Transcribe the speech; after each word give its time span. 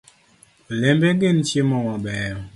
Olembe 0.69 1.09
gin 1.19 1.37
chiemo 1.47 1.77
mabeyo. 1.87 2.39